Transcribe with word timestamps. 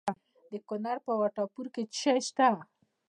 د 0.51 0.53
کونړ 0.67 0.97
په 1.05 1.13
وټه 1.21 1.43
پور 1.53 1.67
کې 1.73 1.83
څه 1.91 1.91
شی 2.01 2.17
شته؟ 2.27 2.49